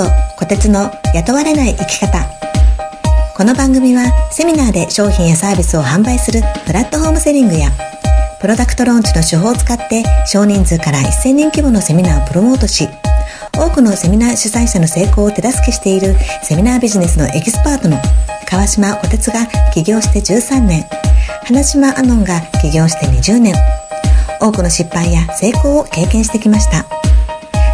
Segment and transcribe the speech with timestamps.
[0.00, 2.26] こと小鉄の雇われない生き方。
[3.36, 7.70] この番組はセミナーで商品やサービスを販売するプラットフォームセリングや
[8.40, 12.88] プロダクトローンチの手法を使って少人数から1000人規模のセミナーをプロモートし
[13.56, 17.96] 多くのセミナー主催者の成功を手助けしているセミナービジネスのエキスパートの
[18.46, 20.84] 川島小鉄が起業して13年
[21.44, 23.54] 花島アノンが起業して20年
[24.40, 26.86] 多くの失敗や成功を経験してきました。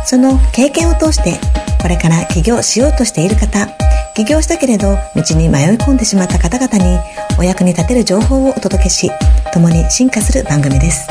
[0.06, 1.40] その経験を通して
[1.80, 3.66] これから起業しようとしている方
[4.14, 6.98] 起業したけれど道に迷い込んでしまった方々に
[7.38, 9.10] お役に立てる情報をお届けし
[9.52, 11.08] 共に進化する番組です。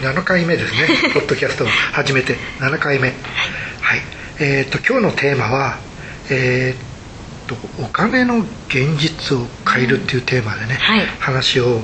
[0.00, 0.88] 7回目ですね。
[1.14, 3.08] ポッドキャストを始めて7回目。
[3.08, 4.02] はい。
[4.38, 5.78] えー、と今日のテーマは
[6.30, 11.06] えー、とお金の現実を変えるっていうテーマでね、はい。
[11.20, 11.80] 話を、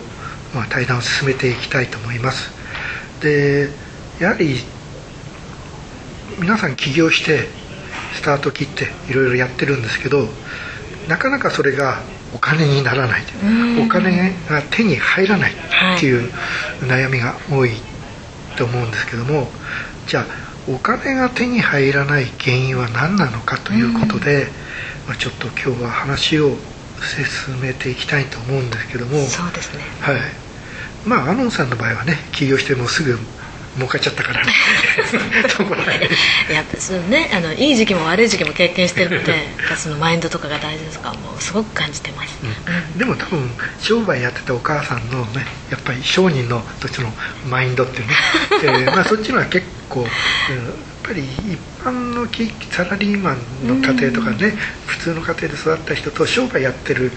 [0.55, 2.62] まあ、対談を進めていきたいと思います
[3.23, 3.69] で
[4.21, 4.57] やはり
[6.39, 7.49] 皆さん起業して
[8.15, 10.29] スタート切っていろいろやってるんですけど
[11.09, 12.03] なかなかそれが
[12.35, 13.23] お金にならない。
[13.45, 13.85] うん。
[13.85, 15.55] お金が手に入らないっ
[16.01, 16.31] ていう
[16.81, 17.73] 悩みが多い
[18.57, 19.49] と思うんですけども
[20.07, 20.27] じゃあ
[20.69, 24.47] お金が手に入らない原因は何なのかということで、
[25.07, 26.57] まあ、ちょっと今日は話を
[27.45, 29.19] 進めていきたいと思うんですけども。
[29.27, 29.83] そうですね。
[30.01, 30.42] はい
[31.05, 33.19] まあアノンさんの場合はね起業してもうすぐ
[33.75, 34.53] 儲かっちゃったからね。
[35.49, 36.09] そこら辺
[36.53, 41.11] やっぱそのねあのいい時期も悪い時期も経験してるのでそのマインドとかが大事ですか？
[41.11, 42.99] らもうすごく感じてます、うん。
[42.99, 47.13] でも多分商売やってたお母さんのねやっぱり商人のとしての
[47.49, 48.15] マインドっていうね、
[48.63, 50.09] えーまあ、そっちのは結構、うん
[51.03, 54.53] ぱり一般のきサラリーマンの家庭とかね、
[54.87, 57.11] 普通の家庭で育った人と商売やってる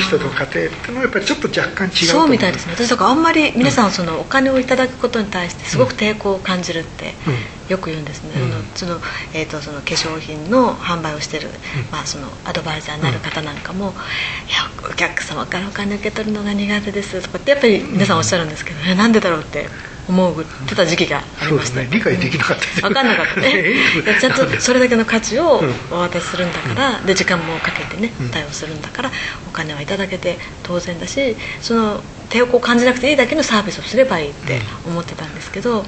[0.00, 2.74] 人の家庭っていうのはやっぱりちょっと若干違うそうみたいですね。
[2.74, 7.60] 私だからあんまり皆さんそのお金をいただくことに対してすごく抵抗を感じるってうん。
[7.70, 8.64] よく言うんですね、うん。
[8.74, 9.00] その
[9.32, 11.48] えー、とその化粧品の販売をしてる、
[11.92, 13.94] まあ、そのアドバイザーになる方なんかも
[14.50, 19.68] 「いやお客様からお金受け取るのが苦手です」とかってやっぱり皆さんおっしゃるんですけど、えなんでだろうって
[20.10, 21.88] 思ってた時期がありましたね。
[21.90, 22.64] 理解できなかった。
[22.64, 23.74] です分かんなかったね。
[24.20, 25.74] ちゃんとそれだけの価値をうん。
[25.90, 28.28] お渡しするんだから、で時間もかけてねうん。
[28.30, 29.10] 対応するんだから
[29.48, 35.84] お金はいただけて当然だしその抵抗を感じなくていいだけのサービスをすればいいって思ってたんですけど、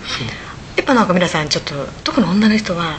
[0.77, 2.99] やっぱなんか皆さんちょっと特に女の人は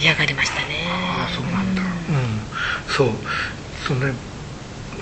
[0.00, 1.82] 嫌がりましたね、ああそうなんだ。
[1.82, 2.40] うん。
[2.88, 3.08] そう。
[3.86, 4.14] そうね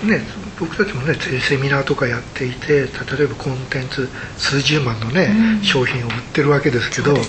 [0.03, 0.25] ね
[0.61, 4.07] 僕たちもねセセミナーとかやっていて例えばコンテンツ
[4.37, 5.63] 数十万のね、うん。
[5.63, 7.19] 商品を売ってるわけですけどね。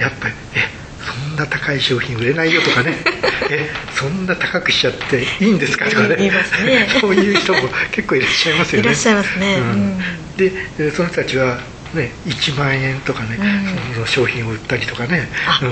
[0.00, 0.68] やっぱりえ
[1.00, 2.96] そんな高い商品売れないよとかね。
[3.48, 6.16] えそんな高くしちゃっていいんですかとかね。
[6.16, 6.88] ね。
[7.00, 8.88] そういう人も結構いらっしゃいますよね。
[8.88, 9.54] いらっしゃいますね。
[9.54, 9.62] うん。
[9.62, 9.98] うん。
[10.36, 11.60] でえその人たちは
[11.94, 13.94] ね1万円とかね、うん。
[13.94, 15.28] その商品を売ったりとかね。
[15.46, 15.70] あそう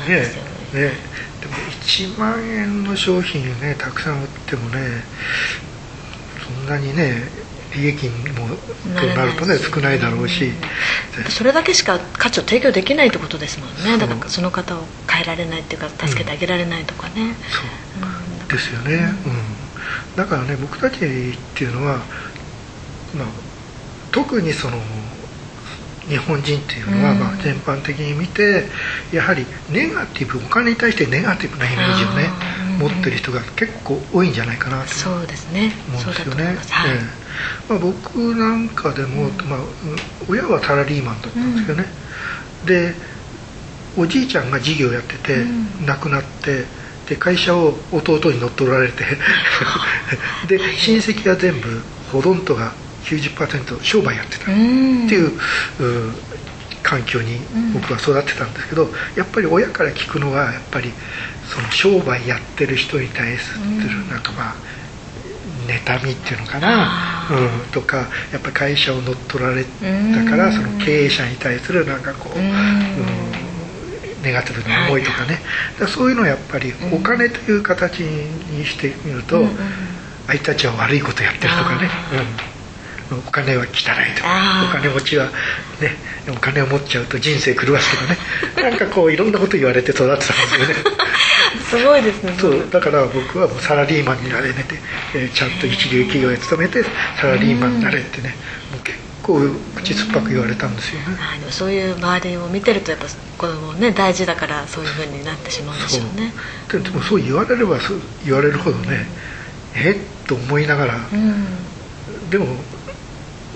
[0.00, 0.42] なんですよ。
[0.74, 0.92] ねね。
[1.40, 5.04] でも1万円の商品ねたくさん売ってもね
[5.75, 5.75] そ
[6.66, 7.22] んなにね
[7.74, 8.48] 利益も
[8.98, 9.70] となるとねし。
[9.70, 10.52] 少ないだろうし、
[11.30, 13.98] それだけしか価値を提供できないってことですもんね。
[13.98, 17.62] だからその方を変えられないっていうか助けてあげられないとかね、そ
[18.04, 18.08] う。
[18.08, 18.48] うん。
[18.48, 21.98] ですよね、うん、だからね僕たちっていうのは、
[23.14, 23.26] まあ、
[24.12, 24.78] 特にその
[26.08, 27.18] 日本人っていうのは、うん。
[27.18, 28.64] まあ、全般的に見て
[29.12, 32.30] やはりネガティブお金に対してネガティブなイメージをね
[32.78, 35.72] 持ってる人が結構多いんじゃないかなと思うんですよね。
[35.88, 36.90] だと思います、はい。
[36.90, 37.00] ええ。
[37.68, 39.66] まあ、僕なんかでも、まあ、うん
[40.28, 41.86] 親はサラリーマンだったんですけどね、
[42.64, 42.94] で
[43.96, 45.86] おじいちゃんが事業やってて、うん。
[45.86, 46.64] 亡くなって
[47.08, 49.04] で会社を弟に乗っ取られて
[50.48, 51.82] で親戚は全部
[52.12, 52.72] ほとんどが
[53.04, 55.08] 90%商売やってたってうん。
[55.08, 55.26] いう,、
[55.78, 56.14] う
[56.86, 57.40] 環境に
[57.74, 60.92] 僕は育ってたんですけど、やっぱり親から聞くのはやっぱり
[61.44, 64.22] その商売やってる人に対するうんなん。
[64.22, 64.54] かまあ
[65.66, 67.26] 妬みっていうのかな。
[67.28, 72.46] うん、とかやっぱり会社を乗っ取られうんたからその経営者に対するなんかこう、うん。
[72.46, 72.54] うん
[74.22, 75.38] ネガティブな思いとかね、
[75.78, 79.46] だそういうのをやっぱりお金という形にしてみると、
[80.26, 82.55] あいつたちは悪いことやってるとかね、うん、
[83.10, 84.24] お金は汚いと。
[84.68, 85.26] お金持ちは
[85.80, 85.96] ね
[86.28, 88.18] お金を持っちゃうと人生狂わすとかね。
[88.70, 90.74] なんかこういろんなこと言われて育ってたんですよね。
[91.70, 92.34] すごいですね。
[92.38, 92.66] そう。
[92.70, 94.80] だから僕はもうサラリーマンになれねて、
[95.14, 96.84] えーちゃんと一流企業に勤めて
[97.20, 98.36] サラリーマンになれってね
[98.72, 99.40] もう結構
[99.76, 101.16] 口酸っぱく言われたんですよね。
[101.20, 103.06] あでもそういう周りを見てるとやっぱ
[103.38, 106.32] 子供ね大事だからそういうふうになってしまうんでしょうね。
[106.72, 109.06] ででもそう言われればそう言われるほどね
[109.74, 111.46] えっと思いながらうん。
[112.30, 112.46] でも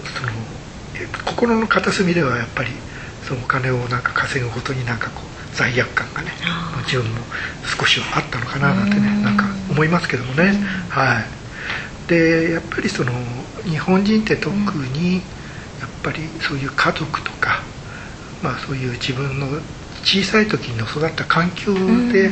[0.04, 0.32] その
[0.94, 2.70] え心の片隅ではやっぱり
[3.26, 6.30] そのお金をなんか稼ぐことになんかこう罪悪感がね
[6.84, 7.18] 自分も
[7.78, 10.54] 少しはあったのかななんてねなんか思いますけどもね。
[10.88, 11.24] はい。
[12.08, 13.12] でやっぱりその
[13.64, 15.22] 日本人って特にやっ
[16.02, 17.62] ぱりそういう家族とか
[18.42, 19.46] まあそういう自分の
[20.02, 21.72] 小さい時の育った環境
[22.12, 22.30] で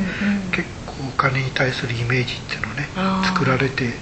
[0.50, 2.88] 結構お金に対するイメージっていうのをね
[3.26, 3.92] 作られて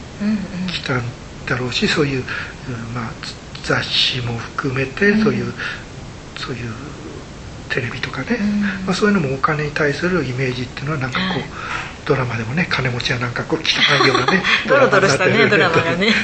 [0.68, 1.02] きたん
[1.46, 2.24] だろうしそういう、
[2.94, 3.10] まあ、
[3.66, 5.52] 雑誌も含めてそういう、
[6.36, 6.72] そういう
[7.68, 8.38] テレビとかね、
[8.86, 16.06] まあ、そういうのもお金に対するイメージっていうのはなんかこう、ドラマでもね金持ちはなんかこう汚いようなね ドロドロしたねドラマがね。
[16.06, 16.14] ね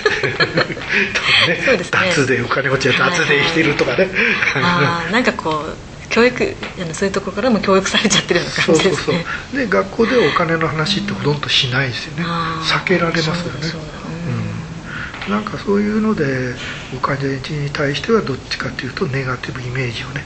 [1.90, 4.08] 脱税お金持ちは脱税してるとかね、
[4.54, 5.76] ああなんかこう
[6.08, 6.56] 教育
[6.92, 8.96] そういうところからも教育されちゃってるような感じですね。
[8.96, 9.58] そうそうそう。
[9.58, 13.40] で学校ではお金の話ってほとんどしないですよね、避けられますよね。
[13.62, 14.11] うん、
[15.28, 16.54] なんかそういうので
[16.96, 20.24] お金に対してはどっちかっていうとネガティブイメージをね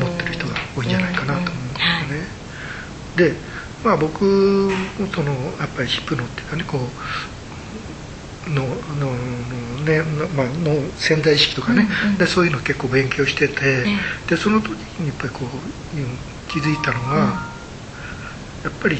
[0.00, 3.34] 持ってる人が多いんじゃないかなと思うんですよね、はい、で
[3.84, 6.78] まあ僕もそのやっぱりヒプノっていうかねこ
[8.46, 9.14] うのの
[9.84, 10.02] ね
[10.34, 13.84] まあ、の潜在意識とかね、うんうん、でそういうの結構勉強してて、
[14.28, 14.70] でその時
[15.00, 17.34] にやっぱりこう気づいたのが、うん、や
[18.68, 18.98] っぱり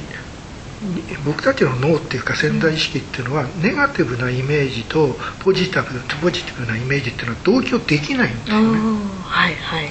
[1.25, 8.79] 僕たちの脳っていうか潜在意識っていうのは、ネガティブなイメージとポジティブポジティブなイメージっていうのは同居できないんですよね。
[9.25, 9.91] はいはい、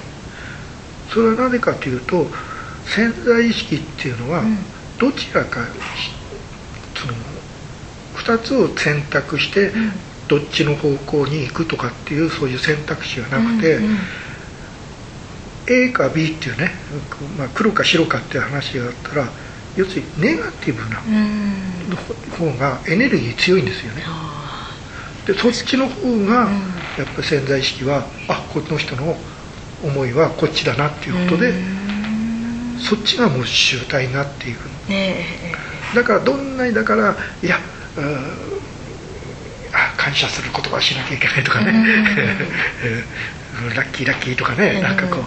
[1.10, 2.28] それはなぜかというと
[2.86, 4.44] 潜在意識っていうのは、
[5.00, 5.66] どちらか
[6.96, 7.14] その
[8.16, 9.72] 2つを選択して、
[10.28, 13.98] どっちの方向に行くとかっていうそういう選択肢がなくて、うんうん、
[15.68, 16.72] A か B っていうね、
[17.38, 19.30] まあ、黒か白かっていう話があったら
[19.76, 21.02] 要するにネガティブな
[22.38, 24.04] 方がエネルギー強いんですよね。
[25.26, 26.50] でそっちの方が
[26.98, 29.16] やっぱり潜在意識はあこの人の
[29.84, 31.54] 思いはこっちだなっていうことで
[32.80, 34.70] そっちがもう集体になっていく、
[35.96, 37.60] だからどんなにだからいや
[39.98, 41.72] 感謝する言葉をしなきゃいけないとかね、
[43.76, 45.24] ラッキーラッキーとかね、なんかこう、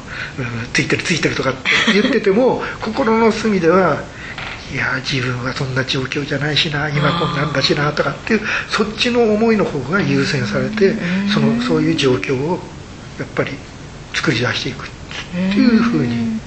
[0.72, 4.02] ついてるついてるとかって言ってても心の隅では
[4.72, 10.94] いや自分はそんな状況じゃないしな今こんなんだしなとかっていうそっちの思いの方が優先されて
[11.32, 12.58] そのそういう状況を
[13.18, 13.52] やっぱり
[14.12, 14.90] 作り出していくっ
[15.30, 16.40] ていうふうに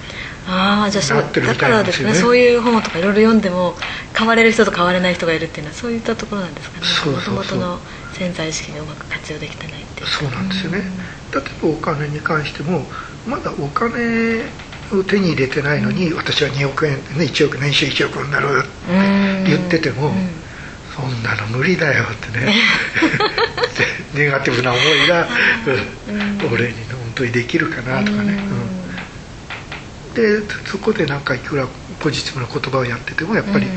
[0.48, 3.76] ああじゃあそうだからですねそういう本とかいろいろ読んでも
[4.18, 7.16] 変われる人と変われない人がいるっていうのはそういったところなんですかね。
[7.16, 7.80] もともとの
[8.14, 10.08] 潜在意識がうまく活用できてないっていう。
[10.08, 10.82] そうなんですよね、
[11.34, 12.86] 例えばお金に関しても
[13.28, 14.44] まだお金を
[15.08, 20.12] 手に入れてないのに、私は2億円、ね、1億年収1億になるって言ってても、
[20.96, 22.54] そんなの無理だよってね。
[24.14, 25.28] ネガティブな思いが、
[26.52, 28.40] 俺に本当にできるかなとかね、
[30.16, 31.68] でそこでなんかいくら
[32.00, 33.68] ポジティブな言葉をやっててもやっぱり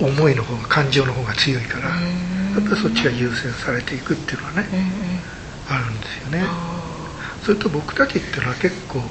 [0.00, 1.94] 思いの方が感情の方が強いから、や
[2.58, 4.68] っぱりそっちが優先されていくっていうのはね、
[5.68, 6.44] あるんですよね。
[7.44, 9.02] それと僕たちっていうのは結構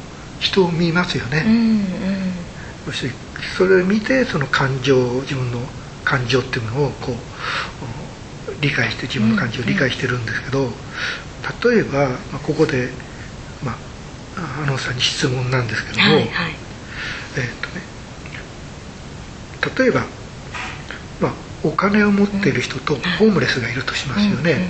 [0.44, 1.46] 人を見ますよね、
[2.86, 3.16] そして
[3.58, 5.60] それを見てその感情自分の
[6.04, 7.16] 感情っていうものをこう
[8.62, 10.70] 理解して自分の感情を理解してるんですけど
[11.72, 12.90] 例えば、まあ、ここで、
[13.64, 16.56] まあ、あのさんに質問なんですけども、はいはい、
[17.38, 17.82] えっ、とね
[19.80, 20.02] 例えば、
[21.22, 21.34] まあ、
[21.64, 24.70] お金を持っている人とホームレスがいるとしますよね、うんうん、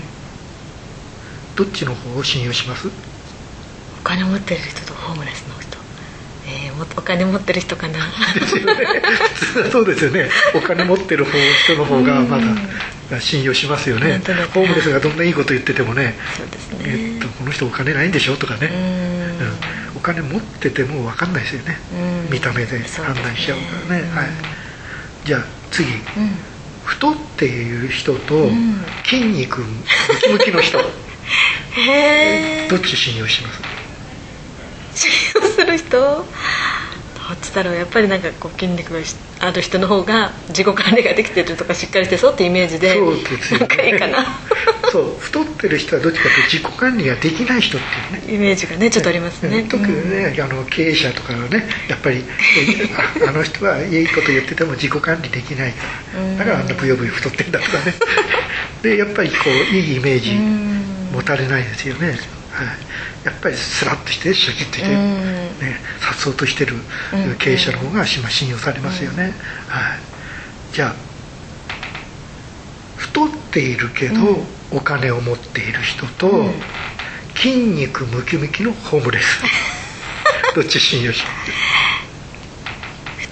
[1.56, 2.90] どっちの方を信用します？
[4.02, 5.63] お金を持っている人とホームレスの人
[6.46, 8.00] えー、お金持ってる人かな。
[9.72, 10.30] そうですよね。
[10.54, 11.32] お金持ってる方
[11.64, 12.38] 人の方がま
[13.10, 14.22] だ信用しますよね、
[14.54, 18.72] ホームレスがどんないいこと言っててもねそうですね、えっと、この人お金ないんでしょとかね、
[19.94, 21.78] うん、お金持ってても分かんないですよね、
[22.32, 24.30] 見た目で判断しちゃうからね、はい。
[25.26, 26.00] じゃあ次、うん、
[26.86, 28.50] 太っている人と
[29.06, 29.68] 筋肉ム
[30.22, 30.84] キムキの人、ど
[32.78, 33.50] っち信用しま
[34.96, 35.08] す？
[35.44, 36.26] する人？
[37.26, 39.00] どっちだろうやっぱりなんかこう筋肉が
[39.40, 44.26] ある人の方が自己管理ができてるとかしっかりしてそうってイメージでそうですよ、ね、なんかいいかな？
[44.92, 48.36] そう太ってる人はどっちかというと自己管理ができない人っていうね。
[48.36, 52.26] イメージがねちょっとありますね、特にね、あの経営者とかはねやっぱり
[53.26, 55.84] あの人はいいこと言ってても自己管理できないか
[56.18, 57.94] らだからあんなブヨブヨ太ってんだとかね。
[58.84, 60.36] でやっぱりこういいイメージ
[61.16, 62.18] 持たれないですよね、はい、
[63.24, 65.52] やっぱりスラッとしてシャキッとして、ね、
[66.00, 66.76] さっそうとしてる
[67.40, 69.34] 経営者の方が信用されますよね、
[69.68, 70.96] はい、じゃあ
[72.96, 74.16] 太っているけど、
[74.72, 76.50] お金を持っている人と、
[77.36, 79.44] 筋肉ムキムキのホームレス。
[80.56, 81.24] どっち信用し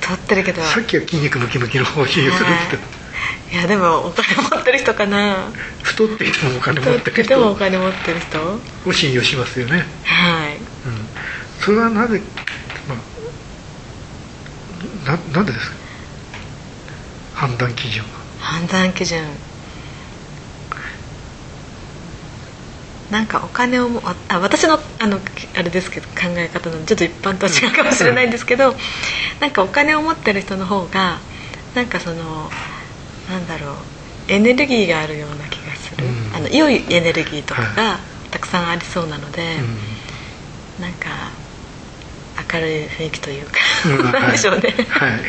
[0.01, 0.63] 太ってるけど。
[0.63, 3.01] さっきは筋肉ムキムキの方を信用するって
[3.55, 5.51] いやでもお金持ってる人かな
[6.07, 7.51] 太っていてもお金持太ってる人。
[7.51, 8.59] お金持ってる人？
[8.89, 10.57] を信用しますよね、はい。
[10.57, 10.61] うん、
[11.59, 12.21] それはなぜ、
[12.87, 12.95] ま
[15.07, 15.75] あ、ななんでですか？
[17.33, 18.09] 判断基準は。
[18.39, 19.23] 判断基準。
[23.09, 25.19] なんかお金をもあ私のあの
[25.57, 28.73] あれですけど考え方のちょっと一般とは違うかもしれないんですけど、
[29.41, 31.19] なんかお金を持ってる人の方が
[31.75, 32.49] なんかその
[33.29, 33.75] なんだろう
[34.29, 35.59] エネルギーがあるような気
[36.41, 37.99] の良いエネルギーとかはが
[38.31, 39.57] たくさんありそうなので、
[40.79, 41.09] うなんか
[42.53, 45.21] 明るい雰囲気というか、んなんでしょうね、はい、はい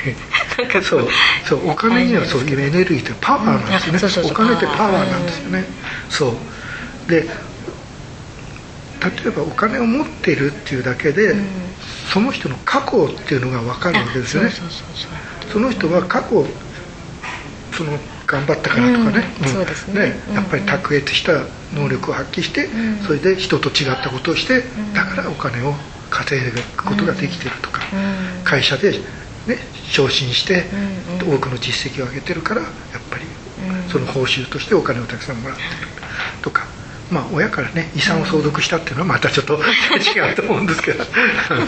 [0.59, 1.09] なんかそう
[1.45, 5.65] そうお金にはそういうエネルギーってパワーなんですよね、うんあそうそうそうお金ってパワーなんですよね、
[6.09, 7.11] そう。
[7.11, 7.23] で
[9.03, 11.47] 例えばお金を持っているっていうだけで、うん。
[12.13, 14.51] その人の過去っていうのが分かるわけですよね。
[15.51, 16.47] その人は過去
[17.73, 17.99] その
[18.33, 20.25] 頑張ったからとかね,、うんそうですね。
[20.31, 20.35] うん。
[20.35, 23.03] やっぱり卓越した能力を発揮して、うん。
[23.03, 24.95] それで人と違ったことをして、ん。
[24.95, 25.75] だからお金を
[26.09, 28.45] 稼いでいくことができてるとか、うん。
[28.45, 28.93] 会社で、
[29.45, 30.71] ね、昇進して、
[31.21, 32.73] 多くの実績を上げてるからやっ
[33.11, 33.27] ぱり
[33.59, 33.89] うん。
[33.91, 35.69] その報酬としてお金をたくさんもらってる
[36.41, 36.82] とか。
[37.13, 39.61] まあ、親からね遺産を相続したっていうのはまたちょっと
[40.17, 41.05] 違うと思うんですけど。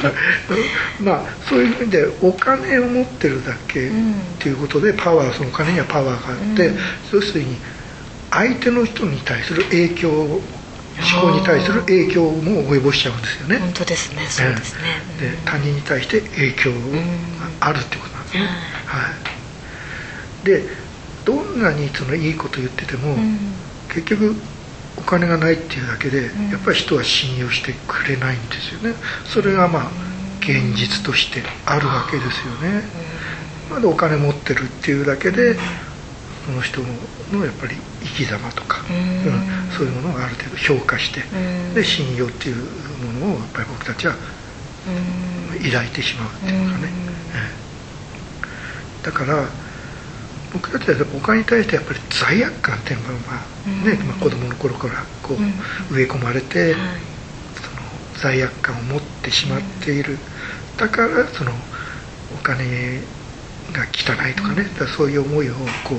[1.01, 3.93] まあそういう意味でお金を持ってるだけっ
[4.39, 6.79] ていうことでパワーそのお金にはパワーがあって、うん。
[7.13, 7.57] 要するに
[8.31, 13.59] 相手の人に対する影響思考に対する影響も及ぼしちゃうんですよね。
[13.59, 14.27] 本当ですね。
[14.29, 16.77] そうですね、で他人に対して影響が
[17.61, 18.45] あるってことなんですね、
[18.87, 19.01] はい。
[19.03, 19.09] は
[20.43, 20.65] い、で
[21.25, 23.39] どんなにそのいいこと言ってても、うん。
[23.89, 24.37] 結局
[24.97, 26.51] お金がないっていうだけで、ん。
[26.51, 28.95] やっぱり人は信用してくれないんですよね。
[29.25, 29.91] それがまあ
[30.41, 32.83] 現実としてあるわけですよね。
[33.71, 35.57] まだお金持ってるっていうだけで、
[36.47, 36.83] その人
[37.33, 38.97] のやっぱり生き様とか、うん。
[38.97, 41.75] うんそういうものをある程度評価して、うん。
[41.75, 42.57] で信用っていう
[43.05, 44.15] ものをやっぱり僕たちは
[44.87, 45.61] うん。
[45.65, 46.89] 抱いてしまうっていうかね、
[49.03, 49.49] だから
[50.55, 53.19] 僕たちはお金に対してやっぱり罪悪感っていうのが、ま
[53.67, 54.07] あねうん。
[54.07, 55.53] まあ、子供の頃からこううん。
[55.91, 56.81] 植え込まれて、はい。
[57.61, 57.83] その
[58.17, 60.19] 罪悪感を持ってしまっている、
[60.77, 61.51] だからその
[62.33, 63.01] お金
[63.73, 65.97] が汚いとかね、だからそういう思いをこう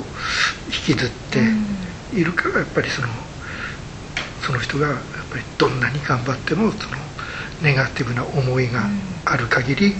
[0.68, 1.40] 引きずって
[2.18, 3.08] いるからやっぱりその
[4.42, 4.98] その人がやっ
[5.32, 6.98] ぱりどんなに頑張ってもその
[7.62, 8.86] ネガティブな思いが
[9.26, 9.96] ある限り、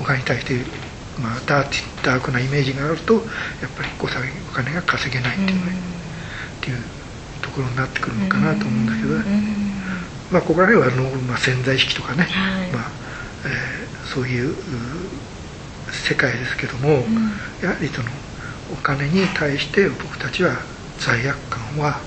[0.00, 0.54] お金に対して、
[1.22, 3.22] まあ、ダーティダークなイメージがあるとやっ
[3.76, 5.72] ぱりお金お金が稼げないっていうね、
[6.58, 6.78] っていう
[7.42, 9.24] ところになってくるのかなと思うんだけどね、
[10.30, 12.70] まあ、ここら辺はあの、まあ、潜在意識とかね、はい。
[12.72, 12.90] まあ
[13.44, 14.54] えーそういうう
[15.92, 17.04] 世界ですけども、
[17.62, 18.08] やはりその
[18.72, 20.56] お金に対して僕たちは
[20.98, 22.00] 罪悪感は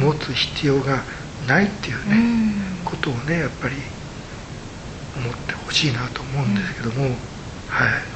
[0.00, 1.04] 持つ必要が
[1.46, 2.54] ないっていうね、
[2.84, 3.76] ことをねやっぱり
[5.16, 7.31] 思ってほしいなと思うんですけども、はい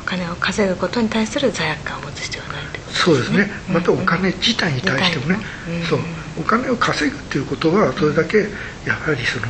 [0.02, 5.82] お金を稼ぐことに対する罪悪感を持つ必要はないってことそうですね、うんまたお金自体に対してもね、うん。
[5.84, 6.00] そう。
[6.36, 8.50] お金を稼ぐっていうことはそれだけ
[8.84, 9.46] やはりその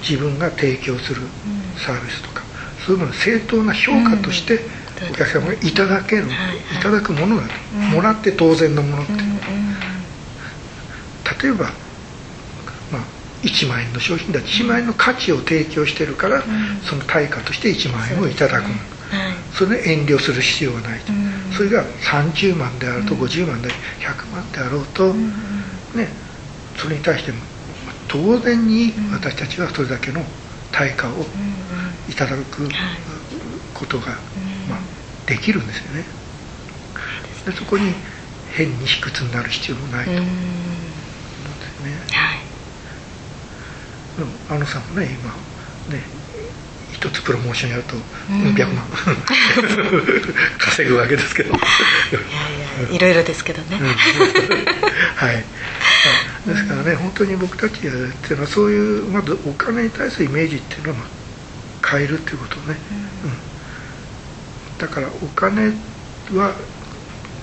[0.00, 1.28] 自分が提供する
[1.76, 2.44] サービスとか、
[2.86, 5.10] そういうものを正当な評価としてうん。
[5.10, 6.34] お客様がいただける、はい。
[6.34, 6.58] はい。
[6.58, 7.80] いただくものだと、うん。
[7.90, 9.12] もらって当然のものって、
[11.42, 11.74] 例えば、まあ、
[13.44, 16.80] 1万円の商品だと1万円の価値を提供してるから、ん。
[16.82, 18.70] その対価として1万円をいただく
[19.52, 21.52] それで遠慮する必要はないと、うん。
[21.52, 23.20] それが30万であるとうん。
[23.20, 23.68] 50万で
[24.00, 25.28] 100万であろうと、うん。
[25.94, 26.08] ね、
[26.76, 27.38] それに対しても
[27.84, 30.24] まあ当然に私たちはそれだけの
[30.72, 31.24] 対価を
[32.08, 32.68] いただく
[33.74, 34.06] ことが、
[34.68, 34.80] まあ、
[35.26, 36.04] できるんですよね。
[37.44, 37.92] でそこに
[38.46, 40.18] 変に卑屈になる必要もないとうん。
[40.18, 42.13] 思うんですよね、はい
[44.18, 45.30] でもあのさんもね今
[45.94, 46.02] ね
[46.92, 47.96] 一つプロモーションやると
[48.30, 48.46] うん。
[48.48, 48.84] うん百万。
[50.58, 51.50] 稼ぐわけですけど。
[51.50, 53.86] いやいやいろいろですけどね、うん。
[53.86, 55.44] はい。
[56.46, 61.04] あですからね本当に僕たちってるのはそういうまずお金に対するイメージっていうのはま
[61.82, 62.76] あ変えるっていうことね、
[63.24, 65.72] うん、だからお金
[66.32, 66.54] は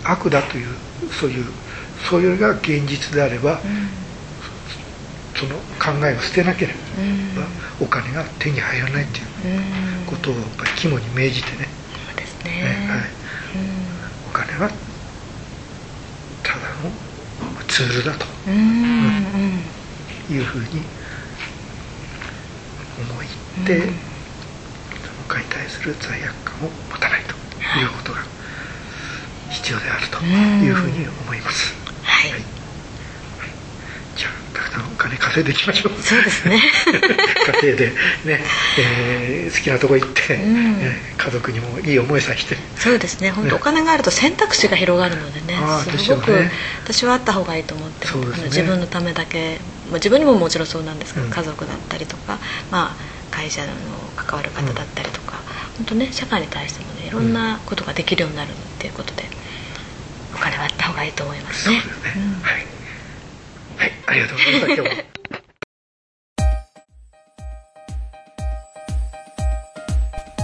[0.04, 0.68] 悪だという
[1.20, 1.46] そういう
[2.10, 3.62] それが現実であれば、
[5.42, 6.78] その考えを捨てなければ、
[7.82, 9.26] お金が手に入らないっていう
[10.06, 11.68] ことをやっぱり肝に銘じてね、
[12.08, 12.52] そうですね。
[12.52, 13.02] ねはい、
[14.28, 14.70] お金は
[16.44, 16.92] ただの
[17.68, 18.26] ツールだと。
[20.30, 20.66] いうふうに
[23.00, 23.20] 思
[23.64, 24.12] って、うん。
[25.28, 27.34] 家に対する罪悪感を持たないと
[27.80, 28.20] いうことが
[29.50, 32.61] 必要であるというふうに思います、はい、はい、
[35.02, 35.90] 金稼いでいきましょ。
[35.90, 36.62] うそうですね。
[37.62, 37.88] 家庭で
[38.26, 38.44] ね、
[38.78, 42.56] えー、好きなとこ行って、うん、えー、家族にもいい思いさえして。
[42.78, 43.32] そうですね。
[43.32, 45.58] 本当、ね、お金があると選択肢が広がるのでね
[45.98, 46.52] すごく、ね、
[46.84, 52.38] 私はあった方がいいと思ってる、ね、自分のためだけ、まあ、自分にももちろんそうなんですけど、うん、家族だったりとか、
[52.70, 53.70] まあ、会社の
[54.16, 55.40] 関わる方だったりとか、
[55.80, 59.24] うん、本当ね社会に対してもねいろんなことができるようになるっていうことで、
[60.36, 61.82] お金はあった方がいいと思いますね。
[61.82, 62.12] そうですね、
[62.44, 62.66] はいはい、
[64.12, 65.04] ありがとうございました今日は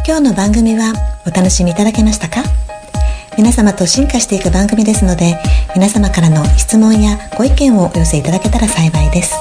[0.07, 0.93] 今日の番組は
[1.25, 2.43] お楽しみいただけましたか？
[3.38, 5.38] 皆様と進化していく番組ですので
[5.75, 9.36] 皆様からの質問やご意見をお寄せいただけたら幸いです。